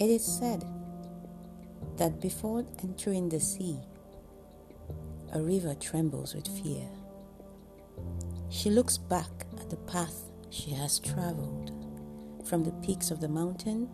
[0.00, 0.64] It is said
[1.96, 3.80] that before entering the sea,
[5.32, 6.88] a river trembles with fear.
[8.48, 9.30] She looks back
[9.60, 11.72] at the path she has traveled
[12.46, 13.88] from the peaks of the mountain,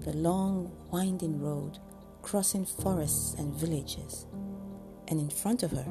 [0.00, 1.78] the long, winding road,
[2.20, 4.26] crossing forests and villages.
[5.08, 5.86] And in front of her,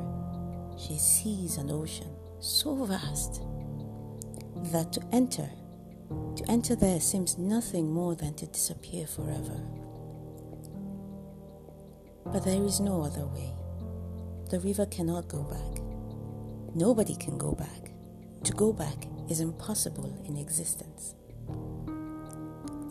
[0.77, 3.41] she sees an ocean so vast
[4.71, 5.49] that to enter,
[6.09, 9.61] to enter there seems nothing more than to disappear forever.
[12.25, 13.53] But there is no other way.
[14.49, 15.83] The river cannot go back.
[16.75, 17.91] Nobody can go back.
[18.43, 21.15] To go back is impossible in existence.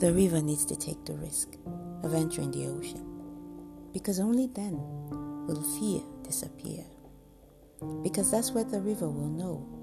[0.00, 1.56] The river needs to take the risk
[2.02, 3.14] of entering the ocean
[3.92, 4.76] because only then
[5.46, 6.84] will fear disappear.
[8.02, 9.73] Because that's where the river will know.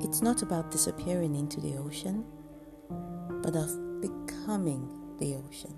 [0.00, 2.24] It's not about disappearing into the ocean,
[3.42, 5.74] but of becoming the ocean.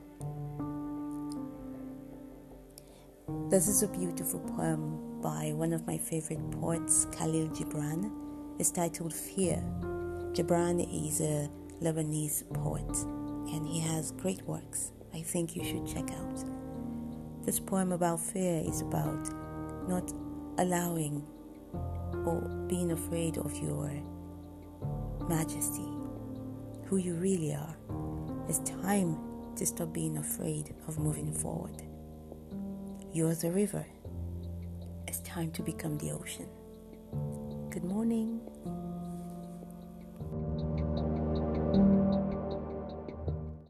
[3.51, 8.11] This is a beautiful poem by one of my favorite poets, Khalil Gibran.
[8.59, 9.63] It's titled Fear.
[10.33, 11.51] Gibran is a
[11.83, 12.97] Lebanese poet
[13.53, 16.45] and he has great works I think you should check out.
[17.45, 19.29] This poem about fear is about
[19.89, 20.13] not
[20.59, 21.27] allowing
[22.25, 23.93] or being afraid of your
[25.29, 25.89] majesty,
[26.85, 27.77] who you really are.
[28.49, 29.19] It's time
[29.57, 31.83] to stop being afraid of moving forward.
[33.13, 33.85] You're the river.
[35.07, 36.49] It's time to become the ocean.
[37.71, 38.41] Good morning.